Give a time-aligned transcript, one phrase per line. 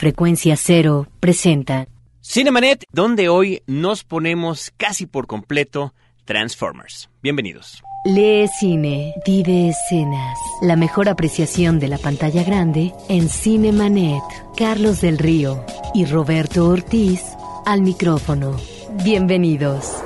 [0.00, 1.86] Frecuencia Cero presenta
[2.22, 5.92] Cinemanet, donde hoy nos ponemos casi por completo
[6.24, 7.10] Transformers.
[7.22, 7.82] Bienvenidos.
[8.06, 10.38] Lee cine, vive escenas.
[10.62, 14.22] La mejor apreciación de la pantalla grande en Cinemanet.
[14.56, 17.20] Carlos del Río y Roberto Ortiz
[17.66, 18.56] al micrófono.
[19.04, 20.02] Bienvenidos.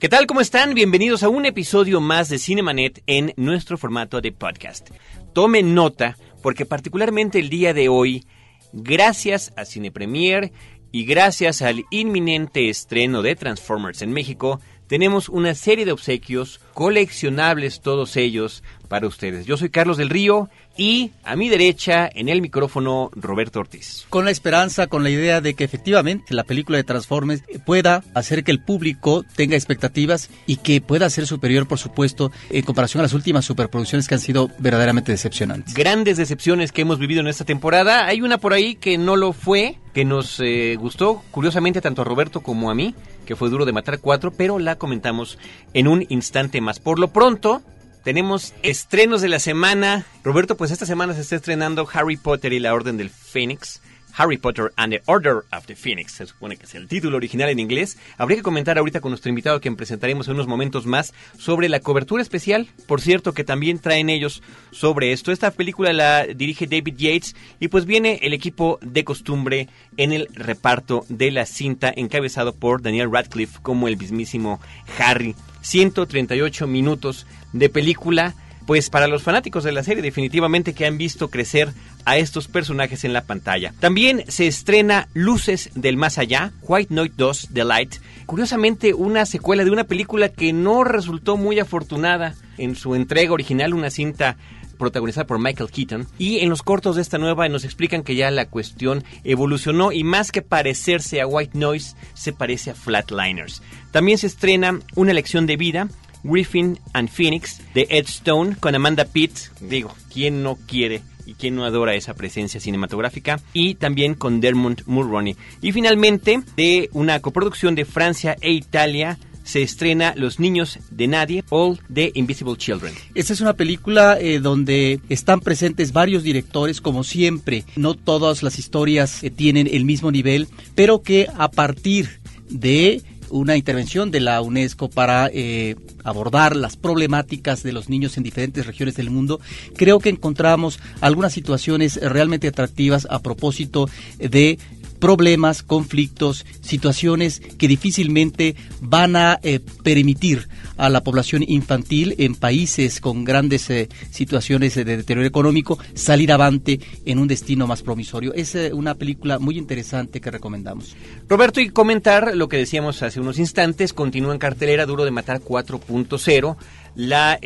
[0.00, 0.26] ¿Qué tal?
[0.26, 0.72] ¿Cómo están?
[0.72, 4.88] Bienvenidos a un episodio más de Cinemanet en nuestro formato de podcast.
[5.34, 8.24] Tomen nota porque particularmente el día de hoy
[8.72, 10.52] gracias a Cine Premier
[10.92, 17.80] y gracias al inminente estreno de Transformers en México, tenemos una serie de obsequios coleccionables
[17.80, 19.46] todos ellos para ustedes.
[19.46, 24.06] Yo soy Carlos del Río y a mi derecha en el micrófono Roberto Ortiz.
[24.08, 28.44] Con la esperanza, con la idea de que efectivamente la película de Transformers pueda hacer
[28.44, 33.04] que el público tenga expectativas y que pueda ser superior, por supuesto, en comparación a
[33.04, 35.74] las últimas superproducciones que han sido verdaderamente decepcionantes.
[35.74, 38.06] Grandes decepciones que hemos vivido en esta temporada.
[38.06, 42.04] Hay una por ahí que no lo fue, que nos eh, gustó curiosamente tanto a
[42.04, 42.94] Roberto como a mí,
[43.26, 45.38] que fue duro de matar cuatro, pero la comentamos
[45.74, 46.80] en un instante más.
[46.80, 47.62] Por lo pronto,
[48.02, 50.06] tenemos estrenos de la semana.
[50.24, 53.80] Roberto, pues esta semana se está estrenando Harry Potter y la Orden del Fénix.
[54.16, 57.48] Harry Potter and the Order of the Phoenix, se supone que es el título original
[57.48, 57.98] en inglés.
[58.18, 61.80] Habría que comentar ahorita con nuestro invitado, que presentaremos en unos momentos más, sobre la
[61.80, 64.42] cobertura especial, por cierto, que también traen ellos
[64.72, 65.32] sobre esto.
[65.32, 70.28] Esta película la dirige David Yates y pues viene el equipo de costumbre en el
[70.34, 74.60] reparto de la cinta, encabezado por Daniel Radcliffe como el mismísimo
[74.98, 75.34] Harry.
[75.62, 78.34] 138 minutos de película
[78.66, 81.72] pues para los fanáticos de la serie definitivamente que han visto crecer
[82.04, 83.74] a estos personajes en la pantalla.
[83.80, 89.64] También se estrena Luces del Más Allá, White Noise 2, The Light, curiosamente una secuela
[89.64, 94.36] de una película que no resultó muy afortunada en su entrega original, una cinta
[94.80, 96.08] protagonizada por Michael Keaton.
[96.18, 100.02] Y en los cortos de esta nueva nos explican que ya la cuestión evolucionó y
[100.02, 103.62] más que parecerse a White Noise, se parece a Flatliners.
[103.92, 105.88] También se estrena Una lección de vida,
[106.24, 109.32] Griffin and Phoenix de Ed Stone con Amanda Pitt.
[109.60, 113.40] Digo, ¿quién no quiere y quién no adora esa presencia cinematográfica?
[113.52, 115.36] Y también con Dermot Mulroney.
[115.60, 121.44] Y finalmente, de una coproducción de Francia e Italia, se estrena Los Niños de Nadie,
[121.50, 122.94] All the Invisible Children.
[123.14, 127.64] Esta es una película eh, donde están presentes varios directores, como siempre.
[127.76, 133.56] No todas las historias eh, tienen el mismo nivel, pero que a partir de una
[133.56, 138.96] intervención de la UNESCO para eh, abordar las problemáticas de los niños en diferentes regiones
[138.96, 139.40] del mundo,
[139.76, 144.58] creo que encontramos algunas situaciones realmente atractivas a propósito de
[145.00, 153.00] problemas, conflictos, situaciones que difícilmente van a eh, permitir a la población infantil en países
[153.00, 158.32] con grandes eh, situaciones de deterioro económico salir avante en un destino más promisorio.
[158.34, 160.94] Es eh, una película muy interesante que recomendamos.
[161.28, 165.40] Roberto, y comentar lo que decíamos hace unos instantes, continúa en cartelera Duro de Matar
[165.40, 166.56] 4.0.
[166.96, 167.38] La,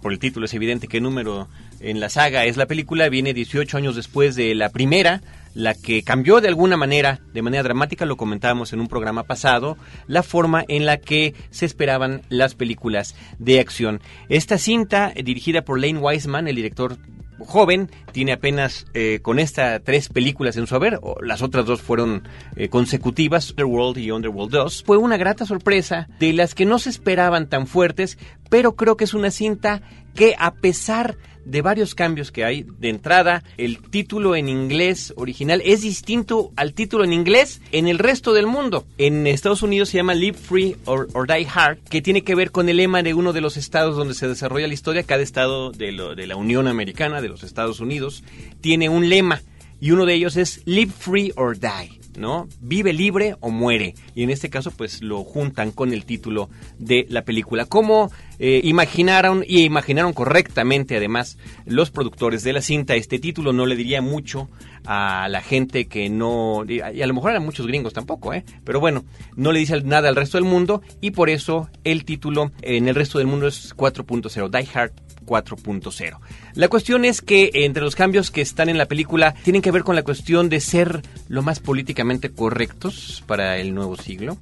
[0.00, 1.48] por el título es evidente qué número
[1.80, 5.20] en la saga es la película, viene 18 años después de la primera
[5.54, 9.76] la que cambió de alguna manera, de manera dramática, lo comentábamos en un programa pasado,
[10.06, 14.00] la forma en la que se esperaban las películas de acción.
[14.28, 16.98] Esta cinta, dirigida por Lane Wiseman, el director
[17.44, 22.22] joven, tiene apenas eh, con esta tres películas en su haber, las otras dos fueron
[22.56, 24.84] eh, consecutivas, Underworld y Underworld 2.
[24.84, 28.18] Fue una grata sorpresa de las que no se esperaban tan fuertes,
[28.48, 29.82] pero creo que es una cinta
[30.14, 31.22] que a pesar de
[31.62, 32.64] varios cambios que hay.
[32.78, 37.98] De entrada, el título en inglés original es distinto al título en inglés en el
[37.98, 38.86] resto del mundo.
[38.98, 42.68] En Estados Unidos se llama Live Free or, Die Hard, que tiene que ver con
[42.68, 45.02] el lema de uno de los estados donde se desarrolla la historia.
[45.02, 48.24] Cada estado de, lo, de la Unión Americana, de los Estados Unidos,
[48.60, 49.42] tiene un lema.
[49.82, 51.98] Y uno de ellos es Live Free or Die.
[52.16, 52.46] ¿no?
[52.60, 53.94] Vive libre o muere.
[54.14, 57.64] Y en este caso, pues lo juntan con el título de la película.
[57.64, 62.94] ¿Cómo eh, imaginaron y imaginaron correctamente, además, los productores de la cinta?
[62.94, 64.48] Este título no le diría mucho
[64.84, 66.64] a la gente que no.
[66.68, 68.44] Y a lo mejor eran muchos gringos tampoco, ¿eh?
[68.62, 69.04] Pero bueno,
[69.34, 72.94] no le dice nada al resto del mundo y por eso el título en el
[72.94, 74.92] resto del mundo es 4.0, Die Hard
[75.26, 76.18] 4.0.
[76.54, 79.84] La cuestión es que entre los cambios que están en la película tienen que ver
[79.84, 84.38] con la cuestión de ser lo más políticamente correctos para el nuevo siglo.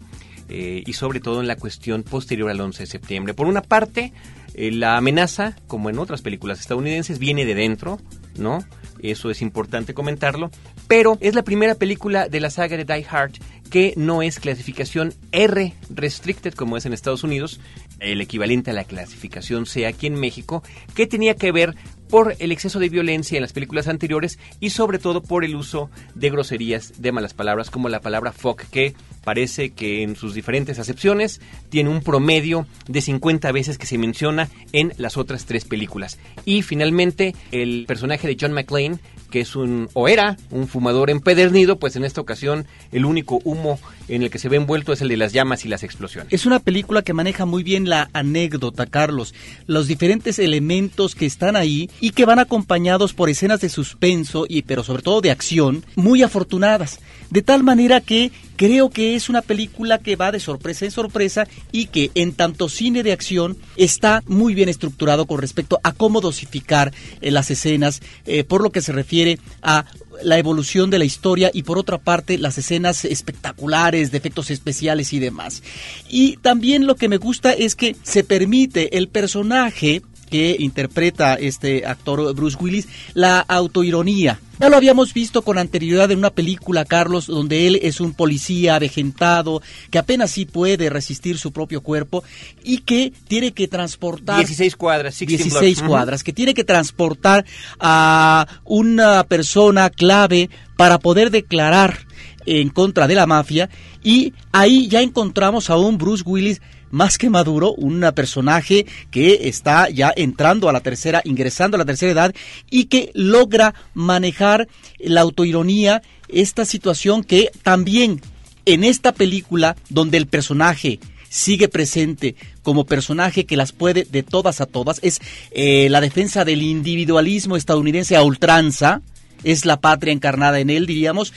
[0.52, 3.34] Eh, y sobre todo en la cuestión posterior al 11 de septiembre.
[3.34, 4.12] Por una parte,
[4.54, 8.00] eh, la amenaza, como en otras películas estadounidenses, viene de dentro,
[8.36, 8.58] ¿no?
[9.00, 10.50] Eso es importante comentarlo.
[10.88, 13.34] Pero es la primera película de la saga de Die Hard
[13.70, 17.60] que no es clasificación R restricted como es en Estados Unidos,
[18.00, 20.64] el equivalente a la clasificación C aquí en México,
[20.94, 21.76] que tenía que ver
[22.10, 25.90] por el exceso de violencia en las películas anteriores y sobre todo por el uso
[26.14, 30.78] de groserías, de malas palabras, como la palabra fuck, que parece que en sus diferentes
[30.78, 36.18] acepciones tiene un promedio de 50 veces que se menciona en las otras tres películas.
[36.44, 38.98] Y finalmente, el personaje de John McClane,
[39.30, 43.78] que es un, o era, un fumador empedernido, pues en esta ocasión el único humo
[44.08, 46.32] en el que se ve envuelto es el de las llamas y las explosiones.
[46.32, 49.34] Es una película que maneja muy bien la anécdota, Carlos,
[49.66, 54.62] los diferentes elementos que están ahí y que van acompañados por escenas de suspenso y
[54.62, 57.00] pero sobre todo de acción muy afortunadas,
[57.30, 61.46] de tal manera que creo que es una película que va de sorpresa en sorpresa
[61.72, 66.20] y que en tanto cine de acción está muy bien estructurado con respecto a cómo
[66.20, 69.86] dosificar eh, las escenas eh, por lo que se refiere a
[70.22, 75.12] la evolución de la historia y por otra parte las escenas espectaculares de efectos especiales
[75.12, 75.62] y demás.
[76.08, 81.84] Y también lo que me gusta es que se permite el personaje que interpreta este
[81.84, 84.40] actor Bruce Willis, la autoironía.
[84.60, 88.74] Ya lo habíamos visto con anterioridad en una película, Carlos, donde él es un policía
[88.74, 92.22] avejentado, que apenas sí puede resistir su propio cuerpo
[92.62, 94.36] y que tiene que transportar...
[94.36, 97.46] 16 cuadras, 16 cuadras, que tiene que transportar
[97.78, 102.06] a una persona clave para poder declarar
[102.46, 103.70] en contra de la mafia
[104.02, 109.88] y ahí ya encontramos a un Bruce Willis más que maduro, un personaje que está
[109.88, 112.34] ya entrando a la tercera, ingresando a la tercera edad
[112.70, 118.20] y que logra manejar la autoironía, esta situación que también
[118.66, 124.60] en esta película donde el personaje sigue presente como personaje que las puede de todas
[124.60, 125.20] a todas, es
[125.52, 129.00] eh, la defensa del individualismo estadounidense a ultranza,
[129.44, 131.32] es la patria encarnada en él, diríamos,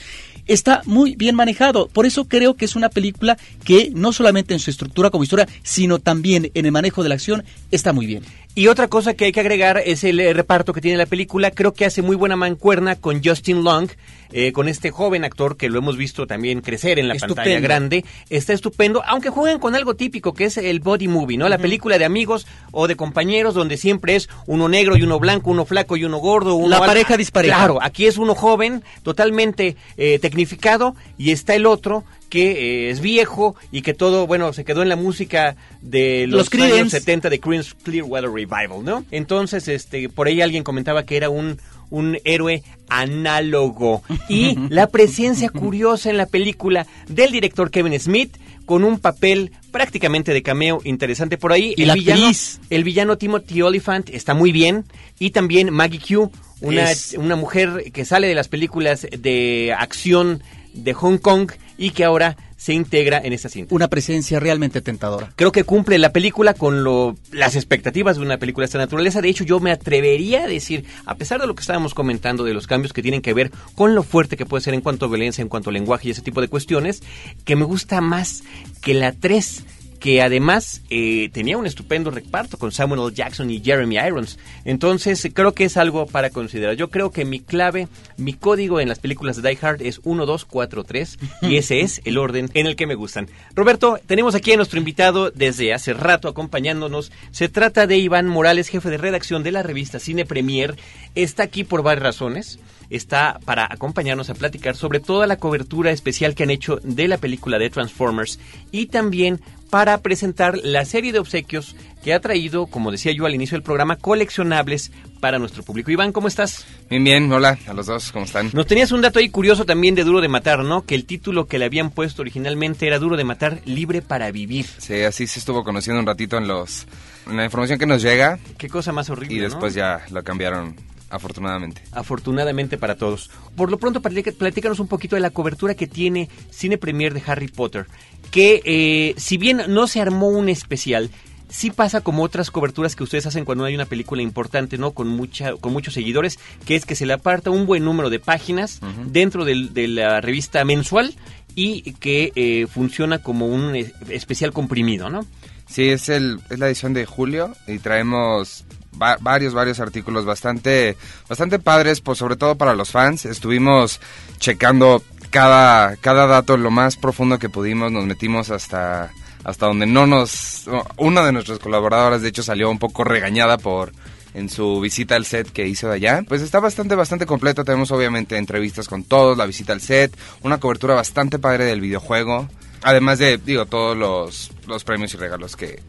[0.46, 1.88] está muy bien manejado.
[1.88, 5.48] Por eso creo que es una película que no solamente en su estructura como historia,
[5.62, 8.22] sino también en el manejo de la acción está muy bien.
[8.56, 11.50] Y otra cosa que hay que agregar es el eh, reparto que tiene la película.
[11.50, 13.90] Creo que hace muy buena mancuerna con Justin Long,
[14.30, 18.04] eh, con este joven actor que lo hemos visto también crecer en la pantalla grande.
[18.30, 21.48] Está estupendo, aunque juegan con algo típico que es el body movie, ¿no?
[21.48, 25.50] La película de amigos o de compañeros donde siempre es uno negro y uno blanco,
[25.50, 26.54] uno flaco y uno gordo.
[26.54, 27.56] Uno la pareja dispareja.
[27.56, 33.00] Claro, aquí es uno joven, totalmente eh, tecnificado y está el otro que eh, es
[33.00, 37.38] viejo y que todo, bueno, se quedó en la música de los, años 70 de
[37.38, 39.04] Creedence Clearwater Revival, ¿no?
[39.12, 41.58] Entonces, este, por ahí alguien comentaba que era un
[41.90, 48.82] un héroe análogo y la presencia curiosa en la película del director Kevin Smith con
[48.82, 51.74] un papel prácticamente de cameo interesante por ahí.
[51.76, 52.30] Y el villano,
[52.70, 54.84] el villano Timothy Oliphant está muy bien
[55.18, 56.32] y también Maggie Q,
[56.64, 56.88] una,
[57.18, 62.36] una mujer que sale de las películas de acción de Hong Kong y que ahora
[62.56, 63.74] se integra en esta cinta.
[63.74, 65.30] Una presencia realmente tentadora.
[65.36, 69.20] Creo que cumple la película con lo, las expectativas de una película de esta naturaleza.
[69.20, 72.54] De hecho, yo me atrevería a decir, a pesar de lo que estábamos comentando de
[72.54, 75.08] los cambios que tienen que ver con lo fuerte que puede ser en cuanto a
[75.08, 77.02] violencia, en cuanto a lenguaje y ese tipo de cuestiones,
[77.44, 78.44] que me gusta más
[78.80, 79.64] que la 3
[80.00, 83.14] que además eh, tenía un estupendo reparto con Samuel L.
[83.14, 84.38] Jackson y Jeremy Irons.
[84.64, 86.76] Entonces, creo que es algo para considerar.
[86.76, 90.26] Yo creo que mi clave, mi código en las películas de Die Hard es 1,
[90.26, 93.28] 2, 4, 3 y ese es el orden en el que me gustan.
[93.54, 97.12] Roberto, tenemos aquí a nuestro invitado desde hace rato acompañándonos.
[97.30, 100.76] Se trata de Iván Morales, jefe de redacción de la revista Cine Premier.
[101.14, 102.58] Está aquí por varias razones
[102.90, 107.18] está para acompañarnos a platicar sobre toda la cobertura especial que han hecho de la
[107.18, 108.38] película de Transformers
[108.70, 109.40] y también
[109.70, 113.64] para presentar la serie de obsequios que ha traído, como decía yo al inicio del
[113.64, 115.90] programa, coleccionables para nuestro público.
[115.90, 116.64] Iván, ¿cómo estás?
[116.90, 118.50] Bien, bien, hola a los dos, ¿cómo están?
[118.52, 120.82] Nos tenías un dato ahí curioso también de Duro de Matar, ¿no?
[120.82, 124.66] Que el título que le habían puesto originalmente era Duro de Matar, Libre para Vivir.
[124.78, 126.86] Sí, así se estuvo conociendo un ratito en los
[127.26, 128.38] en la información que nos llega.
[128.58, 129.34] Qué cosa más horrible.
[129.34, 130.76] Y después ya lo cambiaron
[131.14, 131.80] Afortunadamente.
[131.92, 133.30] Afortunadamente para todos.
[133.56, 137.46] Por lo pronto, platícanos un poquito de la cobertura que tiene Cine Premier de Harry
[137.46, 137.86] Potter.
[138.32, 141.10] Que eh, si bien no se armó un especial,
[141.48, 144.90] sí pasa como otras coberturas que ustedes hacen cuando hay una película importante, ¿no?
[144.90, 148.18] Con mucha, con muchos seguidores, que es que se le aparta un buen número de
[148.18, 151.14] páginas dentro de la revista mensual
[151.54, 153.76] y que eh, funciona como un
[154.08, 155.24] especial comprimido, ¿no?
[155.68, 160.96] Sí, es, el, es la edición de julio y traemos varios, varios artículos bastante,
[161.28, 163.24] bastante padres, pues sobre todo para los fans.
[163.24, 164.00] Estuvimos
[164.38, 169.10] checando cada, cada dato lo más profundo que pudimos, nos metimos hasta,
[169.44, 170.64] hasta donde no nos...
[170.96, 173.92] Una de nuestras colaboradoras de hecho salió un poco regañada por
[174.34, 176.24] en su visita al set que hizo de allá.
[176.28, 177.64] Pues está bastante, bastante completo.
[177.64, 182.48] Tenemos obviamente entrevistas con todos, la visita al set, una cobertura bastante padre del videojuego.
[182.86, 185.82] Además de, digo, todos los, los premios y regalos que,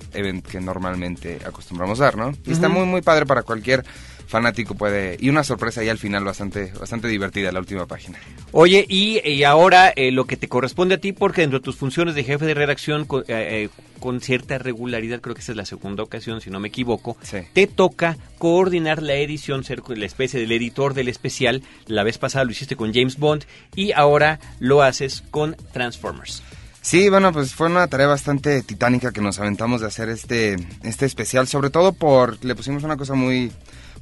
[0.50, 2.32] que normalmente acostumbramos dar, ¿no?
[2.46, 3.84] Y está muy, muy padre para cualquier
[4.28, 5.18] fanático puede...
[5.20, 8.18] Y una sorpresa ahí al final bastante, bastante divertida, la última página.
[8.54, 11.76] Oye, y, y ahora eh, lo que te corresponde a ti, porque dentro de tus
[11.76, 15.58] funciones de jefe de redacción, con, eh, eh, con cierta regularidad, creo que esta es
[15.58, 17.40] la segunda ocasión, si no me equivoco, Sí.
[17.54, 21.62] te toca coordinar la edición, ser la especie del editor del especial.
[21.86, 23.44] La vez pasada lo hiciste con James Bond
[23.76, 26.42] y ahora lo haces con Transformers.
[26.86, 31.08] Sí, bueno, pues fue una tarea bastante titánica que nos aventamos de hacer este, este
[31.08, 33.52] especial, sobre todo por, le pusimos una cosa muy,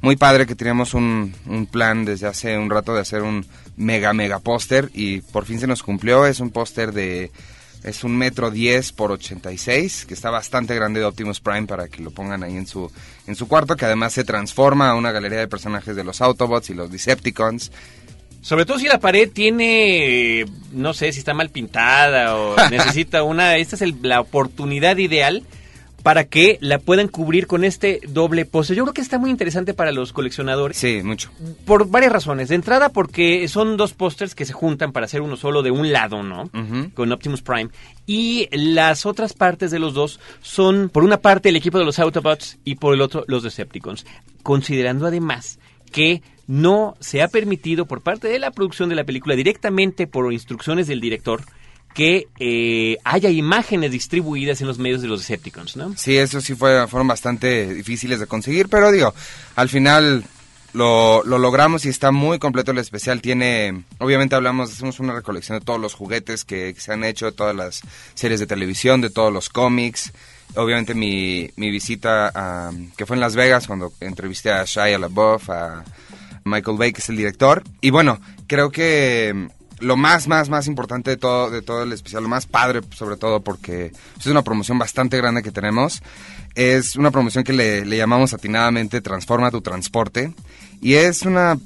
[0.01, 3.45] muy padre, que teníamos un, un plan desde hace un rato de hacer un
[3.77, 7.31] mega, mega póster y por fin se nos cumplió, es un póster de,
[7.83, 12.01] es un metro 10 por 86, que está bastante grande de Optimus Prime para que
[12.01, 12.91] lo pongan ahí en su,
[13.27, 16.69] en su cuarto, que además se transforma a una galería de personajes de los Autobots
[16.69, 17.71] y los Decepticons.
[18.43, 23.57] Sobre todo si la pared tiene, no sé, si está mal pintada o necesita una...
[23.57, 25.43] Esta es el- la oportunidad ideal
[26.03, 28.75] para que la puedan cubrir con este doble póster.
[28.75, 30.75] Yo creo que está muy interesante para los coleccionadores.
[30.75, 31.31] Sí, mucho.
[31.65, 32.49] Por varias razones.
[32.49, 35.93] De entrada, porque son dos pósters que se juntan para hacer uno solo de un
[35.93, 36.49] lado, ¿no?
[36.93, 37.69] Con Optimus Prime.
[38.05, 41.97] Y las otras partes de los dos son, por una parte, el equipo de los
[41.99, 44.05] Autobots y por el otro, los Decepticons.
[44.43, 45.57] Considerando además
[45.93, 50.31] que no se ha permitido por parte de la producción de la película, directamente por
[50.33, 51.43] instrucciones del director,
[51.93, 55.95] que eh, haya imágenes distribuidas en los medios de los Decepticons, ¿no?
[55.95, 59.13] Sí, eso sí fue, fueron bastante difíciles de conseguir, pero digo,
[59.55, 60.23] al final
[60.73, 63.21] lo, lo logramos y está muy completo el especial.
[63.21, 67.31] Tiene, obviamente hablamos, hacemos una recolección de todos los juguetes que, se han hecho, de
[67.31, 67.81] todas las
[68.15, 70.11] series de televisión, de todos los cómics.
[70.55, 75.83] Obviamente mi, mi visita, que fue en Las Vegas, cuando entrevisté a Shia LaBeouf, a
[76.45, 77.63] Michael Bay, es el director.
[77.81, 82.23] Y bueno, creo que lo más, más, más importante de todo, de todo el especial,
[82.23, 86.01] lo más padre, sobre todo porque es una promoción bastante grande que tenemos,
[86.55, 90.33] es una promoción que le, le llamamos atinadamente Transforma tu Transporte.
[90.81, 91.57] Y es una,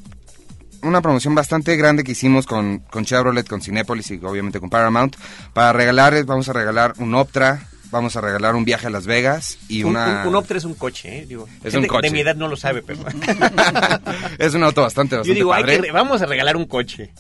[0.81, 5.15] una promoción bastante grande que hicimos con, con Chevrolet, con Cinépolis y obviamente con Paramount.
[5.53, 9.57] Para regalar, vamos a regalar un Optra, vamos a regalar un viaje a Las Vegas
[9.69, 10.21] y Un, una...
[10.23, 11.25] un, un Optra es un coche, ¿eh?
[11.27, 12.07] Digo, Es gente un coche.
[12.07, 12.99] De mi edad no lo sabe, pero...
[14.39, 17.11] es un auto bastante, bastante Yo digo, hay que re- vamos a regalar un coche.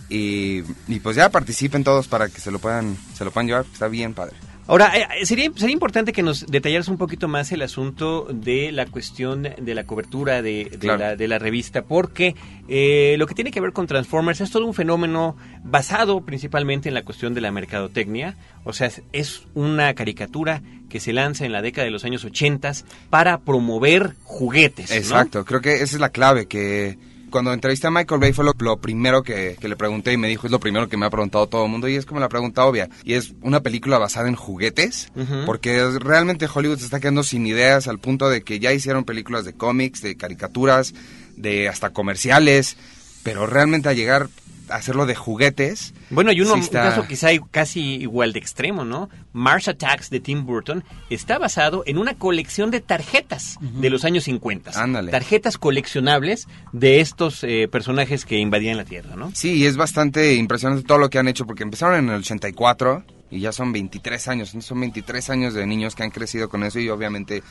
[0.09, 3.65] y, y pues ya participen todos para que se lo puedan se lo puedan llevar,
[3.71, 4.35] está bien padre.
[4.67, 8.71] Ahora, eh, eh, sería, sería importante que nos detallaras un poquito más el asunto de
[8.71, 10.99] la cuestión de la cobertura de, de Claro.
[10.99, 12.35] la, de la revista, porque
[12.67, 16.95] eh, lo que tiene que ver con Transformers es todo un fenómeno basado principalmente en
[16.95, 21.51] la cuestión de la mercadotecnia, o sea, es, es una caricatura que se lanza en
[21.51, 22.71] la década de los años 80
[23.09, 24.89] para promover juguetes.
[24.91, 24.95] ¿no?
[24.95, 26.97] Exacto, creo que esa es la clave que
[27.31, 30.27] cuando entrevisté a Michael Bay fue lo, lo primero que, que le pregunté y me
[30.27, 32.29] dijo, es lo primero que me ha preguntado todo el mundo y es como la
[32.29, 32.89] pregunta obvia.
[33.03, 35.11] Y es una película basada en juguetes,
[35.45, 39.45] porque realmente Hollywood se está quedando sin ideas al punto de que ya hicieron películas
[39.45, 40.93] de cómics, de caricaturas,
[41.37, 42.77] de hasta comerciales,
[43.23, 44.29] pero realmente a llegar
[44.71, 45.93] hacerlo de juguetes...
[46.09, 49.09] Bueno, y uno, sí un está- caso quizá casi igual de extremo, ¿no?
[49.33, 54.25] Mars Attacks de Tim Burton está basado en una colección de tarjetas de los años
[54.25, 54.71] 50.
[54.81, 55.11] Ándale.
[55.11, 59.31] Tarjetas coleccionables de estos eh, personajes que invadían la Tierra, ¿no?
[59.33, 63.03] Sí, y es bastante impresionante todo lo que han hecho, porque empezaron en el 84
[63.29, 66.79] y ya son 23 años, son 23 años de niños que han crecido con eso
[66.79, 67.43] y obviamente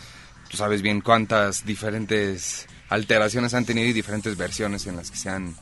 [0.51, 5.31] tú sabes bien cuántas diferentes alteraciones han tenido y diferentes versiones en las que se
[5.31, 5.55] han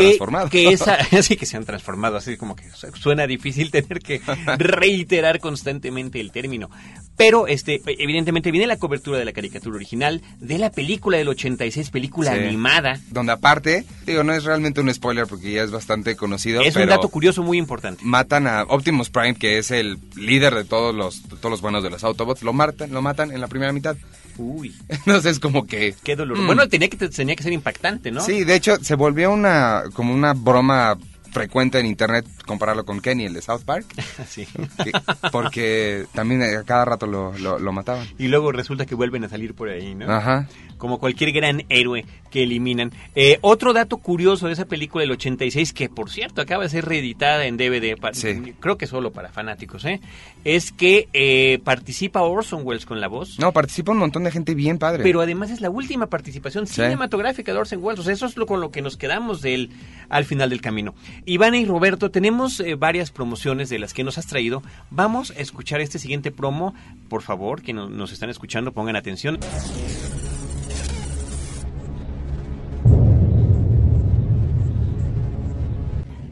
[0.00, 0.48] Que, transformado.
[0.50, 4.20] que esa, así que se han transformado, así como que su- suena difícil tener que
[4.58, 6.70] reiterar constantemente el término.
[7.16, 11.90] Pero, este, evidentemente viene la cobertura de la caricatura original, de la película del 86,
[11.90, 12.38] película Sí.
[12.40, 12.98] animada.
[13.10, 16.86] Donde aparte, digo, no es realmente un spoiler porque ya es bastante conocido, Es un
[16.86, 18.02] dato curioso muy importante.
[18.04, 21.82] matan a Optimus Prime, que es el líder de todos los, de todos los buenos
[21.82, 23.96] de los Autobots, lo matan, lo matan en la primera mitad.
[24.40, 24.74] Uy.
[24.88, 25.94] Entonces es como que...
[26.02, 26.38] Qué dolor.
[26.38, 26.46] Mm.
[26.46, 28.20] Bueno, tenía que, tenía que ser impactante, ¿no?
[28.22, 30.98] Sí, de hecho se volvió una como una broma
[31.32, 33.86] frecuente en internet compararlo con Kenny, el de South Park.
[34.28, 34.46] Sí.
[34.84, 34.92] que-
[35.32, 38.06] porque también a cada rato lo, lo, lo mataban.
[38.18, 40.10] Y luego resulta que vuelven a salir por ahí, ¿no?
[40.10, 40.48] Ajá.
[40.78, 42.92] Como cualquier gran héroe que eliminan.
[43.14, 46.84] Eh, otro dato curioso de esa película del 86, que por cierto acaba de ser
[46.84, 48.54] reeditada en DVD, Sí.
[48.60, 50.00] creo que solo para fanáticos, ¿eh?
[50.44, 53.38] es que eh, participa Orson Welles con la voz.
[53.38, 55.02] No, participa un montón de gente bien padre.
[55.02, 56.74] Pero además es la última participación Sí.
[56.74, 58.00] cinematográfica de Orson Welles.
[58.00, 59.70] O sea, eso es lo con lo que nos quedamos de él
[60.08, 60.94] al final del camino.
[61.26, 64.62] Ivana y Roberto, tenemos eh, varias promociones de las que nos has traído.
[64.90, 66.74] Vamos a escuchar este siguiente promo.
[67.08, 69.38] Por favor, que no- nos están escuchando, pongan atención.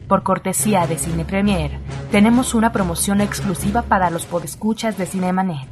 [0.07, 1.71] Por cortesía de Cine Premier,
[2.11, 5.67] tenemos una promoción exclusiva para los podescuchas de Cinemanet.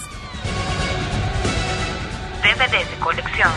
[2.43, 3.53] DVD de colección.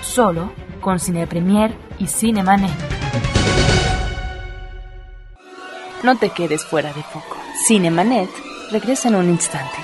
[0.00, 2.70] Solo con Cine Premier y Cinemanet.
[6.02, 7.36] No te quedes fuera de foco.
[7.66, 8.30] Cinemanet
[8.70, 9.76] regresa en un instante.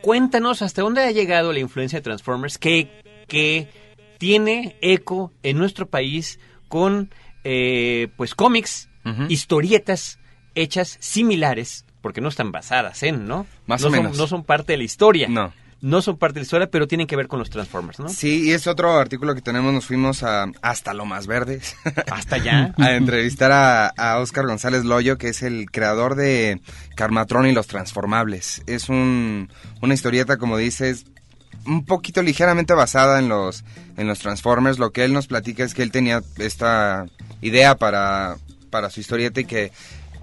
[0.00, 2.88] Cuéntanos hasta dónde ha llegado la influencia de Transformers que,
[3.28, 3.68] que
[4.16, 7.10] tiene eco en nuestro país con
[7.44, 8.88] eh, pues cómics,
[9.28, 10.18] Historietas
[10.54, 13.46] hechas similares, porque no están basadas en, ¿no?
[13.66, 14.16] Más no o son- menos.
[14.18, 15.28] no son parte de la historia.
[15.28, 15.52] No.
[15.80, 18.08] No son parte de la historia, pero tienen que ver con los Transformers, ¿no?
[18.08, 19.70] Sí, y es otro artículo que tenemos.
[19.74, 21.60] Nos fuimos a hasta lo más verde
[22.10, 22.72] Hasta allá.
[22.78, 26.62] a entrevistar a, a Oscar González Loyo, que es el creador de
[26.96, 28.62] Carmatrón y los Transformables.
[28.66, 29.50] Es un,
[29.82, 31.04] una historieta, como dices,
[31.66, 33.62] un poquito ligeramente basada en los,
[33.98, 34.78] en los Transformers.
[34.78, 37.04] Lo que él nos platica es que él tenía esta
[37.42, 38.36] idea para,
[38.74, 39.70] para su historieta y que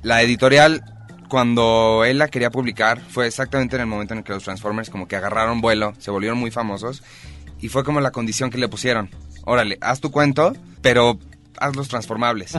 [0.04, 0.84] la editorial,
[1.30, 4.90] cuando él la quería publicar, fue exactamente en el momento en el que los Transformers
[4.90, 7.02] como que agarraron vuelo, se volvieron muy famosos
[7.62, 9.10] y fue como la condición que le pusieron.
[9.46, 11.18] Órale, haz tu cuento, pero
[11.60, 12.52] haz los transformables.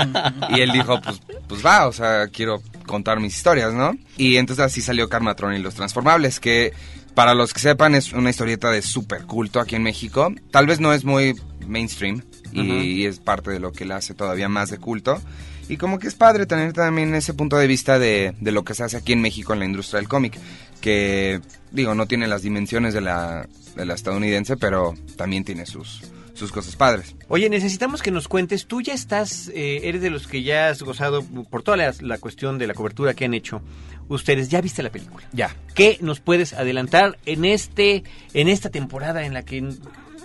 [0.48, 3.92] y él dijo, pues, pues va, o sea, quiero contar mis historias, ¿no?
[4.16, 6.72] Y entonces así salió Karmatron y los transformables, que
[7.14, 10.32] para los que sepan es una historieta de súper culto aquí en México.
[10.50, 11.34] Tal vez no es muy
[11.66, 12.22] mainstream
[12.54, 15.20] y, es parte de lo que le hace todavía más de culto.
[15.68, 18.74] Y como que es padre tener también ese punto de vista de, de lo que
[18.74, 20.38] se hace aquí en México en la industria del cómic,
[20.80, 21.40] que
[21.72, 26.02] digo, no tiene las dimensiones de la, de la estadounidense, pero también tiene sus,
[26.34, 27.16] sus cosas padres.
[27.28, 30.82] Oye, necesitamos que nos cuentes, tú ya estás, eh, eres de los que ya has
[30.82, 33.62] gozado por toda la, la cuestión de la cobertura que han hecho
[34.08, 35.26] ustedes, ya viste la película.
[35.32, 35.56] Ya.
[35.74, 39.72] ¿Qué nos puedes adelantar en este, en esta temporada en la que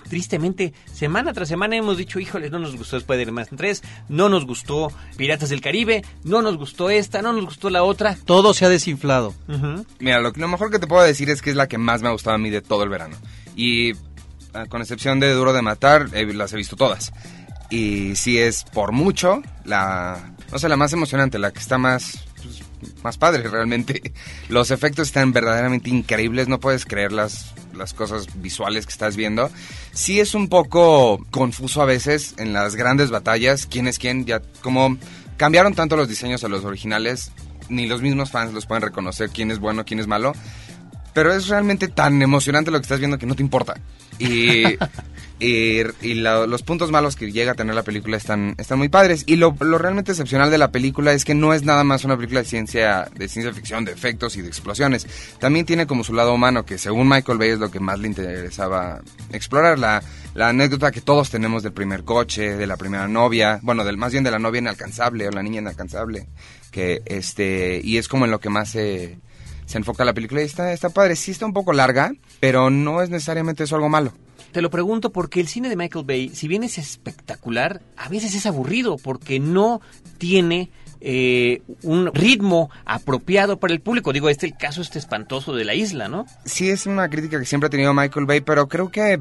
[0.10, 4.92] tristemente semana tras semana hemos dicho, híjole, no nos gustó Spider-Man 3, no nos gustó
[5.16, 8.18] Piratas del Caribe, no nos gustó esta, no nos gustó la otra.
[8.26, 9.34] Todo se ha desinflado.
[10.00, 12.10] Mira, lo, lo mejor que te puedo decir es que es la que más me
[12.10, 13.16] ha gustado a mí de todo el verano.
[13.56, 13.94] Y
[14.54, 17.14] ah, con excepción de Duro de Matar, eh, las he visto todas.
[17.70, 22.26] Y sí es por mucho la, no sé, la más emocionante, la que está más,
[22.44, 22.62] pues,
[23.04, 24.14] más padre realmente.
[24.48, 29.50] Los efectos están verdaderamente increíbles, no puedes creer las, las cosas visuales que estás viendo.
[29.94, 34.42] Sí es un poco confuso a veces en las grandes batallas, quién es quién, ya
[34.62, 34.98] como
[35.38, 37.32] cambiaron tanto los diseños a los originales,
[37.70, 40.34] ni los mismos fans los pueden reconocer quién es bueno, quién es malo.
[41.14, 43.76] Pero es realmente tan emocionante lo que estás viendo que no te importa.
[44.20, 44.64] Y,
[45.40, 48.90] y, y la- los puntos malos que llega a tener la película están, están muy
[48.90, 49.24] padres.
[49.26, 52.16] Y lo, lo realmente excepcional de la película es que no es nada más una
[52.18, 55.08] película de ciencia, de ciencia ficción, de efectos y de explosiones.
[55.40, 58.08] También tiene como su lado humano, que según Michael Bay es lo que más le
[58.08, 59.80] interesaba explorar.
[59.80, 63.98] La, la anécdota que todos tenemos del primer coche, de la primera novia, bueno, del
[63.98, 66.28] más bien de la novia inalcanzable o la niña inalcanzable.
[66.72, 69.18] Que este, y es como en lo que más se
[69.66, 71.16] se enfoca la película y está, está padre.
[71.16, 74.12] Sí está un poco larga, pero no es necesariamente eso algo malo.
[74.52, 78.34] Te lo pregunto porque el cine de Michael Bay, si bien es espectacular, a veces
[78.34, 79.82] es aburrido porque no
[80.18, 84.12] tiene eh, un ritmo apropiado para el público.
[84.12, 86.26] Digo, este el caso este espantoso de la isla, ¿no?
[86.46, 89.20] Sí, es una crítica que siempre ha tenido Michael Bay, pero creo que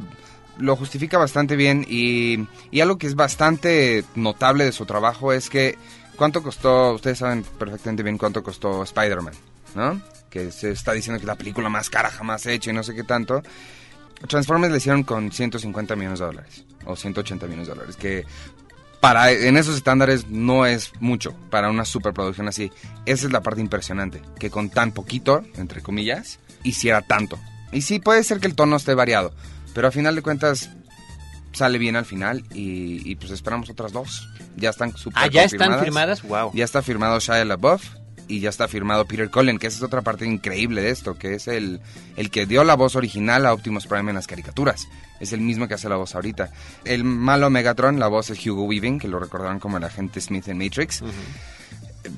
[0.58, 5.50] lo justifica bastante bien y, y algo que es bastante notable de su trabajo es
[5.50, 5.78] que
[6.16, 9.34] cuánto costó, ustedes saben perfectamente bien cuánto costó Spider-Man,
[9.76, 10.02] ¿no?
[10.30, 12.94] Que se está diciendo que es la película más cara jamás hecha y no sé
[12.94, 13.42] qué tanto.
[14.26, 18.24] Transformers le hicieron con 150 millones de dólares o 180 millones de dólares, que
[19.00, 22.72] para en esos estándares no es mucho para una superproducción así.
[23.06, 27.38] Esa es la parte impresionante, que con tan poquito, entre comillas, hiciera tanto.
[27.70, 29.32] Y sí, puede ser que el tono esté variado,
[29.74, 30.70] pero a final de cuentas
[31.52, 34.28] sale bien al final y, y pues esperamos otras dos.
[34.56, 36.50] Ya están super Ah, ya están firmadas, wow.
[36.54, 37.84] Ya está firmado Shia LaBeouf
[38.28, 41.34] y ya está firmado Peter Cullen, que esa es otra parte increíble de esto, que
[41.34, 41.80] es el,
[42.16, 44.86] el que dio la voz original a Optimus Prime en las caricaturas.
[45.18, 46.50] Es el mismo que hace la voz ahorita.
[46.84, 50.46] El malo Megatron, la voz es Hugo Weaving, que lo recordarán como el agente Smith
[50.48, 51.02] en Matrix.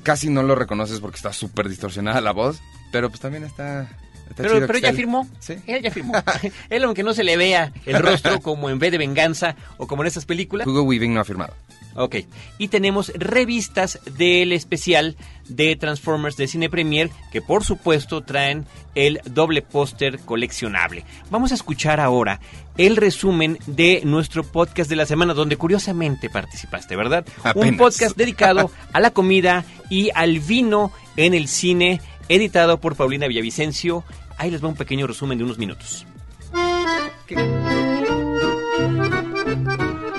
[0.03, 2.59] Casi no lo reconoces porque está súper distorsionada la voz,
[2.91, 3.89] pero pues también está...
[4.29, 5.27] está Pero, pero esté- firmó.
[5.39, 5.55] Sí.
[5.67, 6.13] Ella ya firmó.
[6.69, 10.03] Él, aunque no se le vea el rostro como en vez de venganza o como
[10.03, 10.67] en estas películas.
[10.67, 11.53] Hugo Weaving no ha firmado.
[11.95, 12.15] Ok.
[12.57, 15.17] Y tenemos revistas del especial
[15.49, 21.03] de Transformers de Cine Premier que por supuesto traen el doble póster coleccionable.
[21.29, 22.39] Vamos a escuchar ahora
[22.77, 27.25] el resumen de nuestro podcast de la semana donde curiosamente participaste, ¿verdad?
[27.55, 33.27] Un podcast dedicado a la comida y al vino en el cine, editado por Paulina
[33.27, 34.03] Villavicencio.
[34.37, 36.05] Ahí les va un pequeño resumen de unos minutos.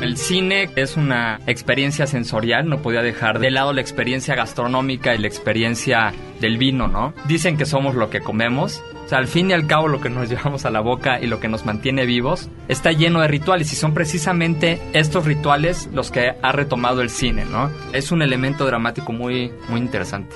[0.02, 5.18] El cine es una experiencia sensorial, no podía dejar de lado la experiencia gastronómica y
[5.18, 7.14] la experiencia del vino, ¿no?
[7.28, 8.82] Dicen que somos lo que comemos.
[9.04, 11.28] O sea, al fin y al cabo lo que nos llevamos a la boca y
[11.28, 16.10] lo que nos mantiene vivos está lleno de rituales y son precisamente estos rituales los
[16.10, 17.70] que ha retomado el cine, ¿no?
[17.92, 20.34] Es un elemento dramático muy, muy interesante.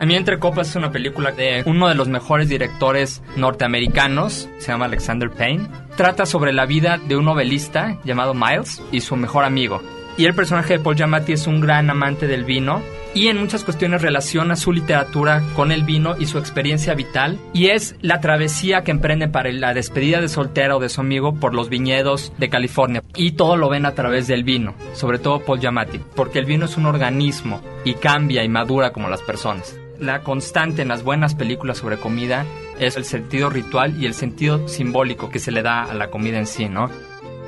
[0.00, 4.72] A mí Entre Copas es una película de uno de los mejores directores norteamericanos, se
[4.72, 5.68] llama Alexander Payne.
[5.94, 9.82] Trata sobre la vida de un novelista llamado Miles y su mejor amigo.
[10.16, 12.80] Y el personaje de Paul Giamatti es un gran amante del vino
[13.12, 17.66] y en muchas cuestiones relaciona su literatura con el vino y su experiencia vital y
[17.66, 21.54] es la travesía que emprende para la despedida de soltera o de su amigo por
[21.54, 25.60] los viñedos de California y todo lo ven a través del vino, sobre todo Paul
[25.60, 29.76] Giamatti, porque el vino es un organismo y cambia y madura como las personas.
[30.00, 32.46] La constante en las buenas películas sobre comida
[32.78, 36.38] es el sentido ritual y el sentido simbólico que se le da a la comida
[36.38, 36.88] en sí, ¿no?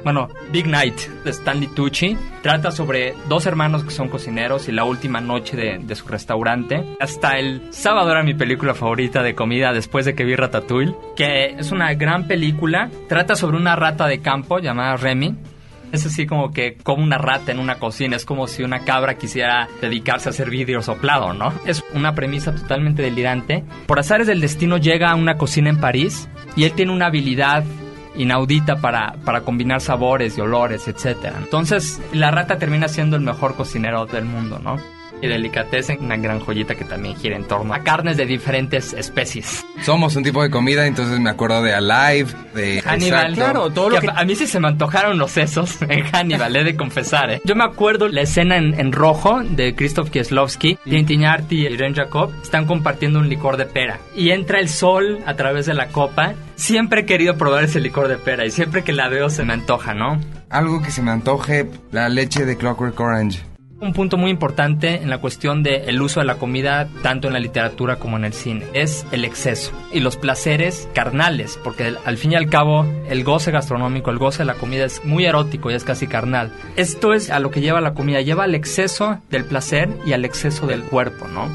[0.05, 4.85] Bueno, Big Night de Stanley Tucci trata sobre dos hermanos que son cocineros y la
[4.85, 6.85] última noche de, su restaurante.
[6.99, 11.55] Hasta el sábado era mi película favorita de comida después de que vi Ratatouille, que
[11.57, 12.91] es una gran película.
[13.09, 15.37] Trata sobre una rata de campo llamada Remy.
[15.93, 19.15] Es así como que como una rata en una cocina, es como si una cabra
[19.15, 21.53] quisiera dedicarse a hacer vidrio soplado, ¿no?
[21.67, 23.63] Es una premisa totalmente delirante.
[23.87, 27.65] Por azares del destino llega a una cocina en París y él tiene una habilidad
[28.17, 31.33] inaudita para, para combinar sabores y olores, etc.
[31.39, 34.79] Entonces, la rata termina siendo el mejor cocinero del mundo, ¿no?
[35.23, 39.65] Y Delicatessen, una gran joyita que también gira en torno a carnes de diferentes especies.
[39.83, 43.35] Somos un tipo de comida, entonces me acuerdo de Alive, de Hannibal, Exacto.
[43.35, 44.09] claro, todo lo que...
[44.15, 47.41] A mí sí se me antojaron los sesos en Hannibal, he de confesar, ¿eh?
[47.45, 51.95] Yo me acuerdo la escena en, en rojo de Krzysztof Kieslowski, Tintin Arti y Irene
[51.95, 53.99] Jacob están compartiendo un licor de pera.
[54.17, 56.35] Y entra el sol a través de la copa.
[56.57, 59.53] Siempre he querido probar ese licor de pera y siempre que la veo se me
[59.53, 60.21] antoja, ¿no?
[60.51, 63.52] Algo que se me antoje, la leche de Clockwork Orange.
[63.83, 67.41] Un punto muy importante en la cuestión del uso de la comida, tanto en la
[67.41, 72.17] literatura como en el cine, es el exceso y los placeres carnales, porque al- al
[72.17, 75.69] fin y al cabo el goce gastronómico, el goce de la comida es muy erótico
[75.69, 76.53] y es casi carnal.
[76.77, 80.25] Esto es a lo que lleva la comida, lleva al exceso del placer y al
[80.25, 81.49] exceso del cuerpo, ¿no?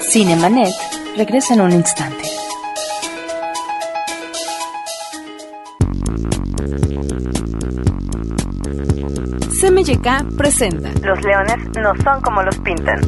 [0.02, 0.74] Cinemanet
[1.16, 2.35] regresa en un instante.
[9.86, 13.00] CMYK presenta Los leones no son como los pintan.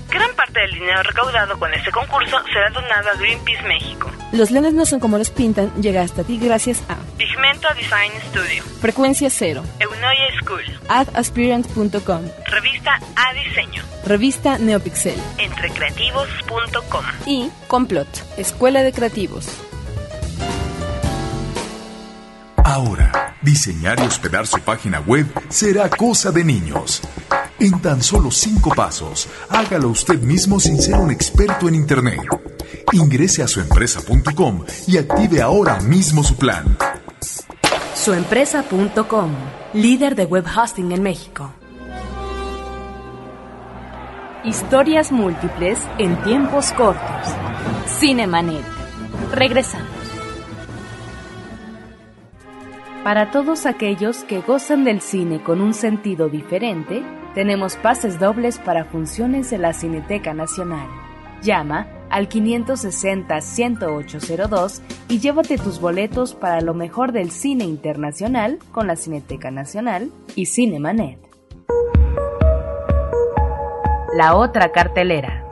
[0.65, 4.11] Del dinero recaudado con este concurso será donado a Greenpeace México.
[4.33, 8.65] Los leones no son como los pintan llega hasta ti gracias a Pigmento Design Studio.
[8.81, 10.63] Frecuencia Cero, Eunoia School.
[10.89, 13.83] adaspirant.com, Revista A Diseño.
[14.07, 17.05] Revista Neopixel Entrecreativos.com.
[17.27, 19.47] y Complot, Escuela de Creativos.
[22.65, 27.03] Ahora, diseñar y hospedar su página web será cosa de niños.
[27.61, 32.21] En tan solo cinco pasos, hágalo usted mismo sin ser un experto en Internet.
[32.93, 36.77] Ingrese a suempresa.com y active ahora mismo su plan.
[37.95, 39.31] Suempresa.com,
[39.73, 41.53] líder de web hosting en México.
[44.45, 47.35] Historias múltiples en tiempos cortos.
[47.87, 48.65] Cinemanet.
[49.33, 49.89] Regresamos.
[53.05, 57.03] Para todos aquellos que gozan del cine con un sentido diferente,
[57.35, 60.89] tenemos pases dobles para funciones de la Cineteca Nacional.
[61.43, 68.95] Llama al 560-10802 y llévate tus boletos para lo mejor del cine internacional con la
[68.97, 71.19] Cineteca Nacional y Cinemanet.
[74.17, 75.44] La otra cartelera.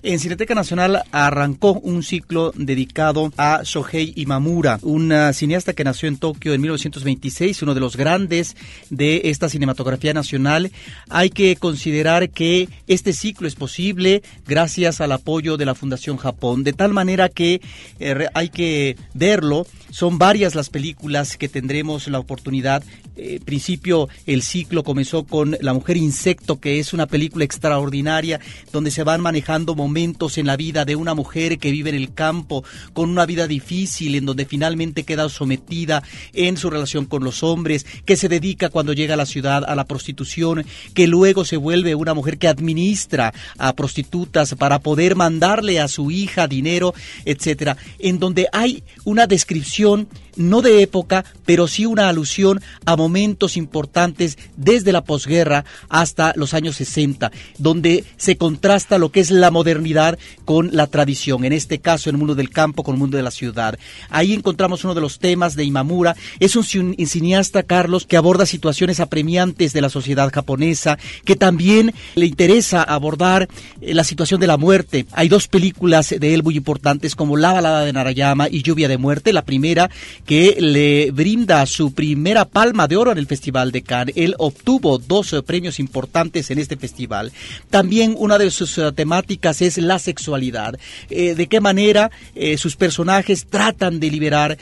[0.00, 6.08] En Cineteca Nacional arrancó un ciclo dedicado a Shohei Imamura, un ah, cineasta que nació
[6.08, 8.56] en Tokio en 1926, uno de los grandes
[8.90, 10.70] de esta cinematografía nacional.
[11.08, 16.62] Hay que considerar que este ciclo es posible gracias al apoyo de la Fundación Japón,
[16.62, 17.60] de tal manera que
[17.98, 19.66] eh, hay que verlo.
[19.90, 22.84] Son varias las películas que tendremos la oportunidad.
[23.16, 28.38] Eh, principio el ciclo comenzó con La Mujer Insecto, que es una película extraordinaria
[28.70, 29.87] donde se van manejando momentos
[30.36, 34.14] en la vida de una mujer que vive en el campo con una vida difícil,
[34.14, 38.92] en donde finalmente queda sometida en su relación con los hombres, que se dedica cuando
[38.92, 43.32] llega a la ciudad a la prostitución, que luego se vuelve una mujer que administra
[43.56, 50.08] a prostitutas para poder mandarle a su hija dinero, etcétera, en donde hay una descripción
[50.38, 56.54] no de época, pero sí una alusión a momentos importantes desde la posguerra hasta los
[56.54, 61.78] años 60, donde se contrasta lo que es la modernidad con la tradición, en este
[61.80, 63.78] caso el mundo del campo con el mundo de la ciudad.
[64.10, 68.46] Ahí encontramos uno de los temas de Imamura, es un cin- cineasta, Carlos, que aborda
[68.46, 73.48] situaciones apremiantes de la sociedad japonesa, que también le interesa abordar
[73.80, 75.06] eh, la situación de la muerte.
[75.12, 78.98] Hay dos películas de él muy importantes como La balada de Narayama y Lluvia de
[78.98, 79.90] muerte, la primera
[80.28, 84.14] que le brinda su primera palma de oro en el Festival de Cannes.
[84.14, 87.32] Él obtuvo dos eh, premios importantes en este festival.
[87.70, 90.78] También una de sus eh, temáticas es la sexualidad.
[91.08, 92.10] Eh, de qué manera
[92.58, 94.58] sus personajes tratan de liberar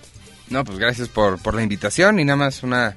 [0.49, 2.97] No, pues gracias por, por la invitación y nada más una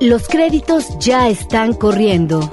[0.00, 2.50] Los créditos ya están corriendo.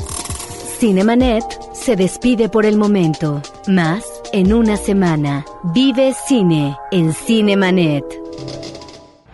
[0.80, 3.42] Cinemanet se despide por el momento.
[3.68, 5.44] Más en una semana.
[5.74, 8.06] Vive cine en Cinemanet.